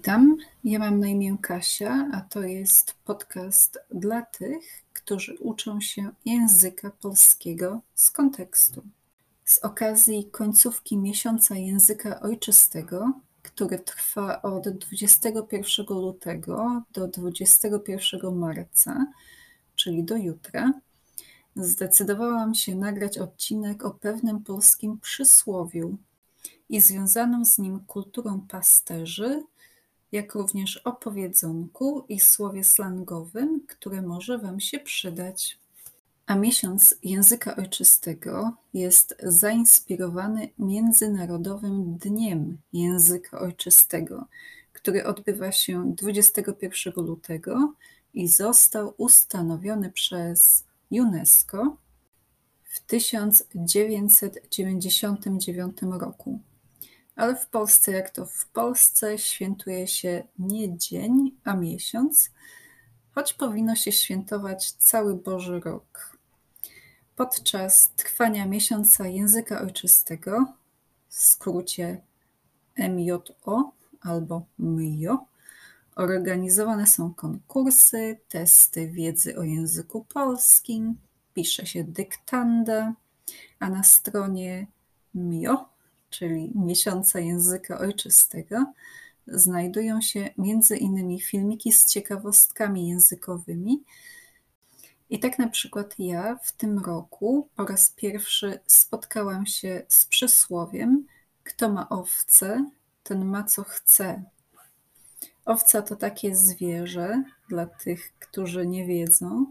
[0.00, 6.10] Witam, ja mam na imię Kasia, a to jest podcast dla tych, którzy uczą się
[6.24, 8.82] języka polskiego z kontekstu.
[9.44, 13.12] Z okazji końcówki miesiąca języka ojczystego,
[13.42, 19.06] który trwa od 21 lutego do 21 marca,
[19.76, 20.72] czyli do jutra,
[21.56, 25.96] zdecydowałam się nagrać odcinek o pewnym polskim przysłowiu
[26.68, 29.42] i związaną z nim kulturą pasterzy,
[30.12, 35.58] jak również o powiedzonku i słowie slangowym, które może Wam się przydać.
[36.26, 44.26] A miesiąc języka ojczystego jest zainspirowany Międzynarodowym Dniem Języka Ojczystego,
[44.72, 47.74] który odbywa się 21 lutego
[48.14, 51.76] i został ustanowiony przez UNESCO
[52.64, 56.40] w 1999 roku.
[57.20, 62.30] Ale w Polsce, jak to w Polsce, świętuje się nie dzień, a miesiąc,
[63.14, 66.16] choć powinno się świętować cały Boży Rok.
[67.16, 70.52] Podczas trwania miesiąca języka ojczystego,
[71.08, 72.00] w skrócie
[72.78, 75.26] MJO albo MJO,
[75.96, 80.96] organizowane są konkursy, testy wiedzy o języku polskim,
[81.34, 82.94] pisze się dyktanda,
[83.58, 84.66] a na stronie
[85.14, 85.79] MIO
[86.10, 88.72] czyli miesiąca języka ojczystego,
[89.26, 93.82] znajdują się między innymi filmiki z ciekawostkami językowymi.
[95.10, 101.06] I tak na przykład ja w tym roku po raz pierwszy spotkałam się z przysłowiem:
[101.44, 102.70] Kto ma owce,
[103.02, 104.22] ten ma co chce.
[105.44, 109.46] Owca to takie zwierzę, dla tych, którzy nie wiedzą,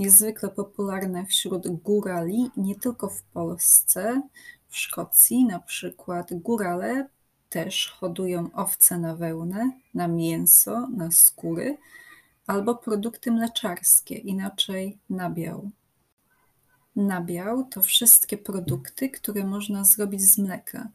[0.00, 4.22] niezwykle popularne wśród górali, nie tylko w Polsce,
[4.68, 7.08] w Szkocji na przykład górale
[7.48, 11.78] też hodują owce na wełnę, na mięso, na skóry
[12.46, 15.70] albo produkty mleczarskie, inaczej nabiał.
[16.96, 20.88] Nabiał to wszystkie produkty, które można zrobić z mleka,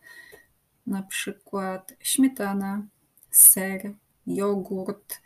[0.88, 2.84] na przykład śmietana,
[3.32, 3.94] ser,
[4.28, 5.22] jogurt,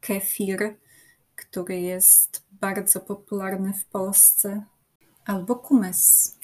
[0.00, 0.76] kefir,
[1.36, 4.64] który jest bardzo popularny w Polsce,
[5.24, 6.36] albo kumes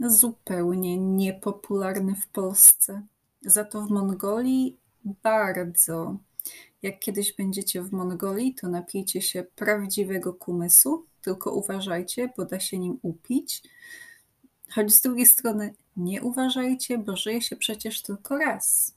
[0.00, 3.02] zupełnie niepopularny w Polsce.
[3.42, 4.78] Za to w Mongolii
[5.22, 6.16] bardzo.
[6.82, 12.78] Jak kiedyś będziecie w Mongolii, to napijcie się prawdziwego kumysu, tylko uważajcie, bo da się
[12.78, 13.62] nim upić.
[14.70, 18.94] Choć z drugiej strony nie uważajcie, bo żyje się przecież tylko raz.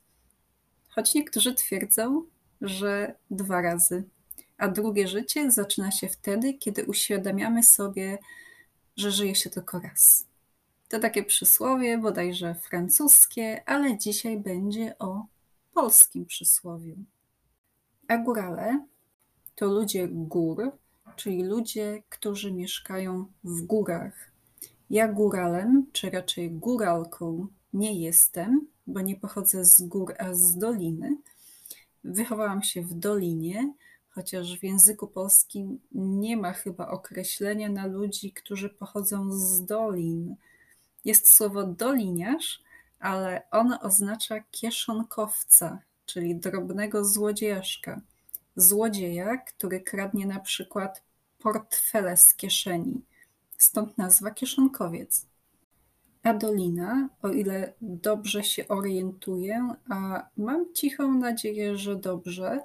[0.89, 2.23] Choć niektórzy twierdzą,
[2.61, 4.03] że dwa razy.
[4.61, 8.17] A drugie życie zaczyna się wtedy, kiedy uświadamiamy sobie,
[8.97, 10.25] że żyje się tylko raz.
[10.89, 15.25] To takie przysłowie, bodajże francuskie, ale dzisiaj będzie o
[15.73, 16.95] polskim przysłowiu.
[18.07, 18.85] A górale
[19.55, 20.71] to ludzie gór,
[21.15, 24.31] czyli ludzie, którzy mieszkają w górach.
[24.89, 31.17] Ja góralem, czy raczej góralką nie jestem, bo nie pochodzę z gór, a z doliny.
[32.03, 33.73] Wychowałam się w dolinie,
[34.11, 40.35] chociaż w języku polskim nie ma chyba określenia na ludzi, którzy pochodzą z dolin
[41.05, 42.63] jest słowo doliniarz,
[42.99, 48.01] ale ono oznacza kieszonkowca, czyli drobnego złodziejaszka.
[48.55, 51.03] Złodzieja, który kradnie na przykład
[51.39, 53.01] portfele z kieszeni.
[53.57, 55.25] Stąd nazwa kieszonkowiec.
[56.23, 62.59] A dolina, o ile dobrze się orientuję, a mam cichą nadzieję, że dobrze,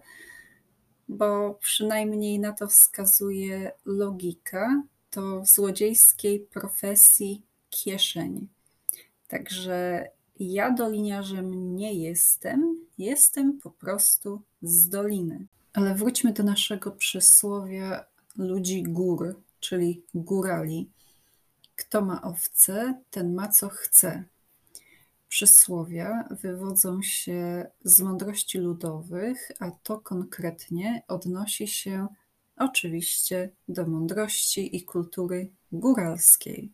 [1.09, 8.49] bo przynajmniej na to wskazuje logika, to w złodziejskiej profesji kieszeń.
[9.29, 10.09] Także
[10.41, 15.47] ja doliniarzem nie jestem, jestem po prostu z doliny.
[15.73, 18.05] Ale wróćmy do naszego przysłowia
[18.37, 20.91] ludzi gór, czyli górali.
[21.77, 24.25] Kto ma owce, ten ma co chce.
[25.37, 32.07] Przysłowia wywodzą się z mądrości ludowych, a to konkretnie odnosi się
[32.57, 36.73] oczywiście do mądrości i kultury góralskiej.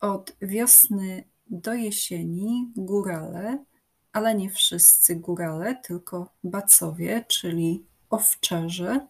[0.00, 3.64] Od wiosny do jesieni górale,
[4.12, 9.06] ale nie wszyscy górale, tylko bacowie, czyli owczarze,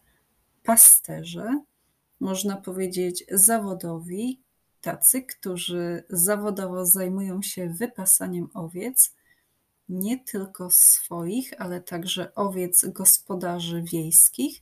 [0.65, 1.63] pasterze,
[2.21, 4.44] można powiedzieć zawodowi,
[4.85, 9.15] tacy, którzy zawodowo zajmują się wypasaniem owiec,
[9.89, 14.61] nie tylko swoich, ale także owiec gospodarzy wiejskich,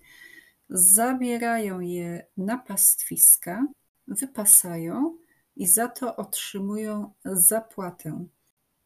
[0.70, 3.66] zabierają je na pastwiska,
[4.08, 5.16] wypasają
[5.56, 8.26] i za to otrzymują zapłatę.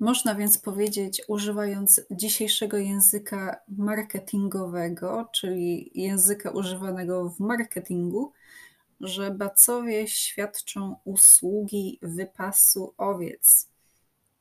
[0.00, 8.32] Można więc powiedzieć, używając dzisiejszego języka marketingowego, czyli języka używanego w marketingu,
[9.00, 13.68] że bacowie świadczą usługi wypasu owiec.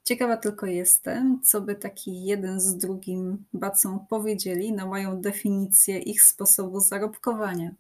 [0.04, 6.24] Ciekawa tylko jestem, co by taki jeden z drugim bacą powiedzieli na moją definicję ich
[6.24, 7.72] sposobu zarobkowania,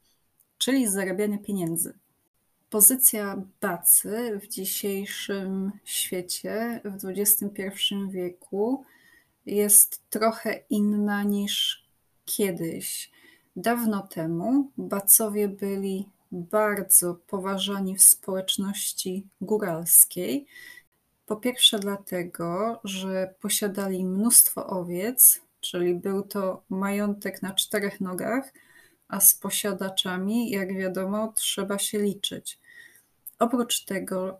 [0.57, 1.93] czyli zarabiania pieniędzy.
[2.69, 8.83] Pozycja bacy w dzisiejszym świecie, w XXI wieku,
[9.45, 11.85] jest trochę inna niż
[12.25, 13.11] kiedyś.
[13.55, 20.45] Dawno temu bacowie byli bardzo poważani w społeczności góralskiej.
[21.25, 28.53] Po pierwsze, dlatego, że posiadali mnóstwo owiec, czyli był to majątek na czterech nogach,
[29.07, 32.59] a z posiadaczami, jak wiadomo, trzeba się liczyć.
[33.39, 34.39] Oprócz tego,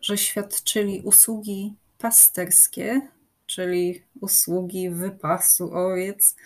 [0.00, 3.00] że świadczyli usługi pasterskie,
[3.46, 6.36] czyli usługi wypasu owiec,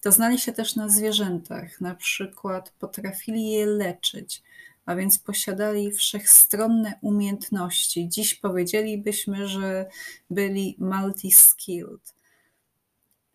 [0.00, 4.42] to znali się też na zwierzętach, na przykład potrafili je leczyć,
[4.86, 8.08] a więc posiadali wszechstronne umiejętności.
[8.08, 9.86] Dziś powiedzielibyśmy, że
[10.30, 12.14] byli multi-skilled.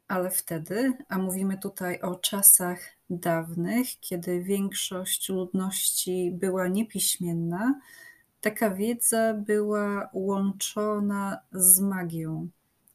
[0.07, 2.80] Ale wtedy, a mówimy tutaj o czasach
[3.10, 7.80] dawnych, kiedy większość ludności była niepiśmienna,
[8.42, 12.50] taka wiedza była łączona z magią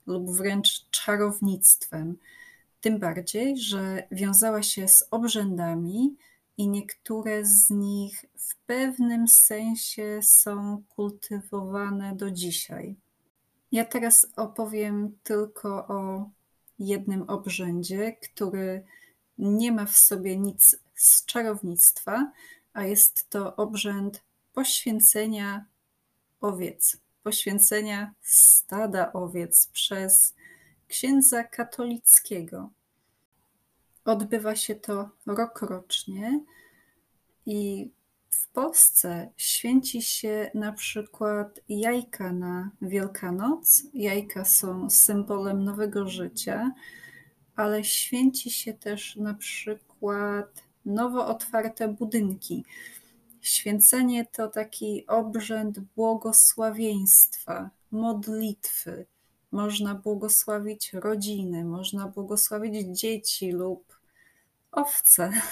[0.07, 2.17] lub wręcz czarownictwem.
[2.81, 6.17] Tym bardziej, że wiązała się z obrzędami
[6.59, 12.97] i niektóre z nich w pewnym sensie są kultywowane do dzisiaj.
[13.73, 16.31] Ja teraz opowiem tylko o
[16.79, 18.85] jednym obrzędzie, który
[19.39, 22.33] nie ma w sobie nic z czarownictwa,
[22.73, 24.23] a jest to obrzęd
[24.53, 25.65] poświęcenia
[26.41, 30.35] owiec, poświęcenia stada owiec przez
[30.89, 32.71] księdza katolickiego.
[34.05, 36.41] Odbywa się to rokrocznie
[37.47, 37.91] i
[38.31, 43.83] w Polsce święci się na przykład jajka na Wielkanoc.
[43.95, 46.73] Jajka są symbolem nowego życia,
[47.57, 52.65] ale święci się też na przykład nowo otwarte budynki.
[53.41, 59.07] Święcenie to taki obrzęd błogosławieństwa, modlitwy.
[59.53, 63.99] Można błogosławić rodziny, można błogosławić dzieci lub
[64.73, 65.33] owce.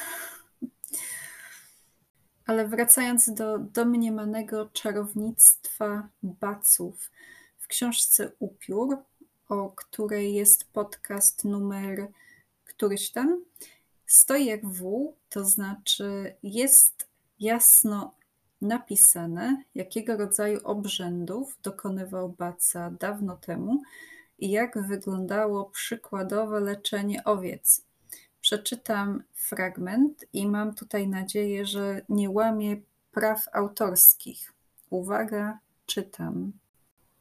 [2.47, 7.11] Ale wracając do domniemanego czarownictwa baców,
[7.59, 8.97] w książce Upiór
[9.49, 12.09] o której jest podcast numer
[12.65, 13.45] któryś tam,
[14.07, 17.09] stoi jak W, to znaczy jest
[17.41, 18.15] jasno
[18.61, 23.83] napisane, jakiego rodzaju obrzędów dokonywał Baca dawno temu
[24.39, 27.85] i jak wyglądało przykładowe leczenie owiec.
[28.41, 32.77] Przeczytam fragment i mam tutaj nadzieję, że nie łamie
[33.13, 34.53] praw autorskich.
[34.91, 36.53] Uwaga, czytam.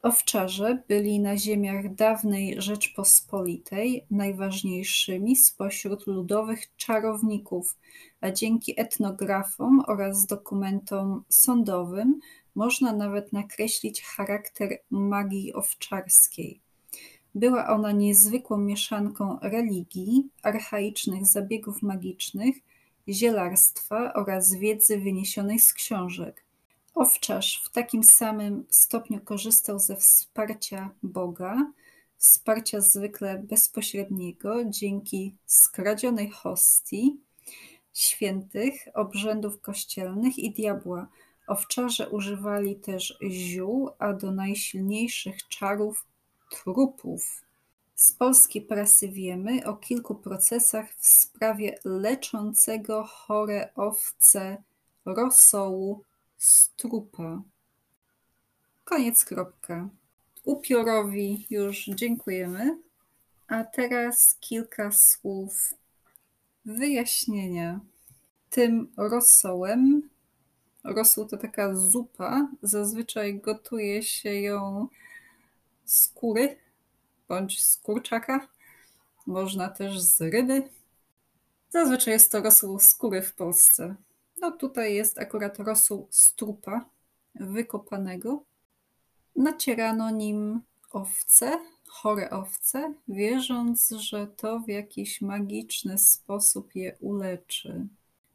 [0.06, 7.78] Owczarze byli na ziemiach dawnej Rzeczpospolitej najważniejszymi spośród ludowych czarowników,
[8.22, 12.20] a dzięki etnografom oraz dokumentom sądowym
[12.56, 16.62] można nawet nakreślić charakter magii owczarskiej.
[17.36, 22.56] Była ona niezwykłą mieszanką religii, archaicznych zabiegów magicznych,
[23.08, 26.45] zielarstwa oraz wiedzy wyniesionej z książek.
[26.96, 31.72] Owczarz w takim samym stopniu korzystał ze wsparcia Boga,
[32.18, 37.20] wsparcia zwykle bezpośredniego dzięki skradzionej hostii,
[37.94, 41.08] świętych, obrzędów kościelnych i diabła.
[41.48, 46.06] Owczarze używali też ziół, a do najsilniejszych czarów
[46.52, 47.42] trupów.
[47.96, 54.64] Z polskiej prasy wiemy o kilku procesach w sprawie leczącego chore owce
[55.06, 56.04] rosołu
[56.38, 57.42] strupa.
[58.84, 59.90] Koniec kropka.
[60.44, 62.78] Upiorowi już dziękujemy.
[63.48, 65.74] A teraz kilka słów
[66.66, 67.80] wyjaśnienia.
[68.50, 70.10] Tym rosołem,
[70.84, 74.88] rosół to taka zupa, zazwyczaj gotuje się ją
[75.86, 76.58] z kury
[77.28, 78.48] bądź z kurczaka,
[79.26, 80.70] można też z ryby.
[81.70, 83.96] Zazwyczaj jest to rosół z kury w Polsce.
[84.46, 86.90] No tutaj jest akurat rosół strupa
[87.36, 88.44] wykopanego.
[89.36, 90.62] Nacierano nim
[90.92, 97.88] owce, chore owce, wierząc, że to w jakiś magiczny sposób je uleczy.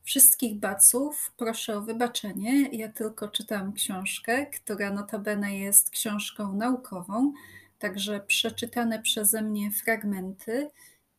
[0.02, 2.68] Wszystkich baców proszę o wybaczenie.
[2.68, 7.32] Ja tylko czytam książkę, która notabene jest książką naukową,
[7.78, 10.70] Także przeczytane przeze mnie fragmenty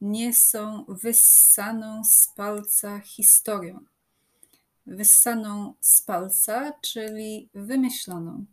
[0.01, 3.79] nie są wyssaną z palca historią.
[4.91, 8.45] Wyssaną z palca, czyli wymyśloną.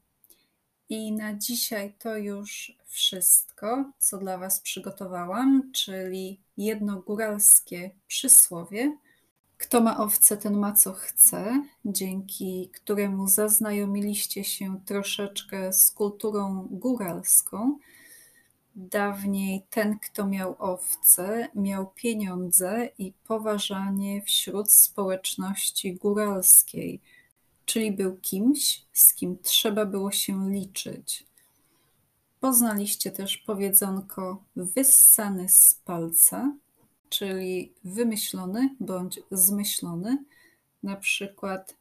[0.88, 8.96] I na dzisiaj to już wszystko, co dla Was przygotowałam, czyli jedno góralskie przysłowie.
[9.56, 17.78] Kto ma owce, ten ma co chce, dzięki któremu zaznajomiliście się troszeczkę z kulturą góralską.
[18.80, 27.00] Dawniej ten, kto miał owce, miał pieniądze i poważanie wśród społeczności góralskiej,
[27.64, 31.26] czyli był kimś, z kim trzeba było się liczyć.
[32.40, 36.52] Poznaliście też powiedzonko wyssany z palca,
[37.08, 40.24] czyli wymyślony bądź zmyślony,
[40.82, 41.74] na przykład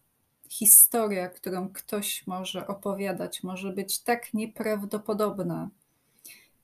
[0.50, 5.70] historia, którą ktoś może opowiadać, może być tak nieprawdopodobna,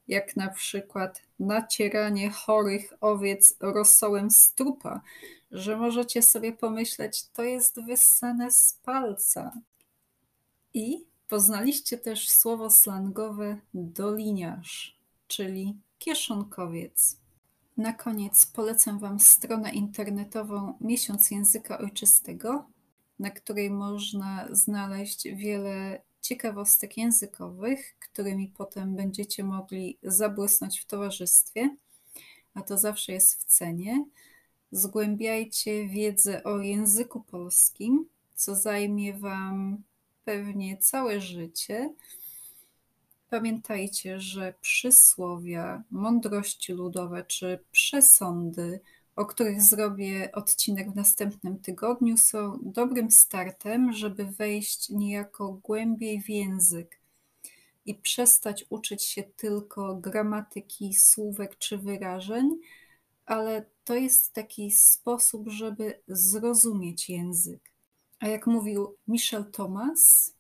[0.08, 5.02] jak na przykład nacieranie chorych owiec rosołem z trupa,
[5.52, 9.52] że możecie sobie pomyśleć, to jest wyssane z palca.
[10.74, 17.18] I poznaliście też słowo slangowe doliniarz, czyli kieszonkowiec.
[17.78, 22.66] Na koniec polecam Wam stronę internetową Miesiąc Języka Ojczystego,
[23.20, 31.76] na której można znaleźć wiele ciekawostek językowych, którymi potem będziecie mogli zabłysnąć w towarzystwie,
[32.54, 34.06] a to zawsze jest w cenie.
[34.72, 39.84] Zgłębiajcie wiedzę o języku polskim, co zajmie Wam
[40.26, 41.94] pewnie całe życie.
[43.30, 48.80] Pamiętajcie, że przysłowia, mądrości ludowe czy przesądy,
[49.16, 56.30] o których zrobię odcinek w następnym tygodniu, są dobrym startem, żeby wejść niejako głębiej w
[56.30, 57.00] język
[57.86, 62.60] i przestać uczyć się tylko gramatyki, słówek czy wyrażeń,
[63.26, 67.72] ale to jest taki sposób, żeby zrozumieć język.
[68.20, 70.34] A jak mówił Michel Thomas,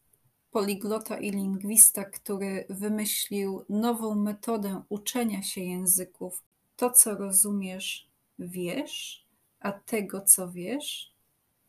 [0.51, 6.43] poliglota i lingwista, który wymyślił nową metodę uczenia się języków,
[6.75, 8.07] to co rozumiesz,
[8.39, 9.25] wiesz,
[9.59, 11.13] a tego, co wiesz,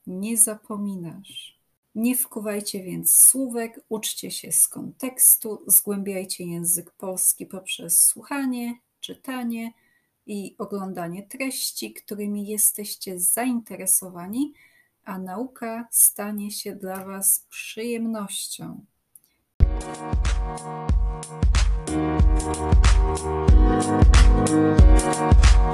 [0.07, 1.59] nie zapominasz.
[1.95, 9.73] Nie wkuwajcie więc słówek, uczcie się z kontekstu, zgłębiajcie język polski poprzez słuchanie, czytanie
[10.27, 14.53] i oglądanie treści, którymi jesteście zainteresowani,
[15.05, 18.85] a nauka stanie się dla Was przyjemnością.
[19.77, 20.19] Thank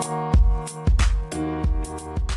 [0.04, 0.59] you.
[0.70, 0.90] Thank
[1.34, 2.29] you.